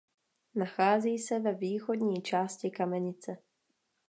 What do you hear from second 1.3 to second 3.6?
ve východní části Kamenice.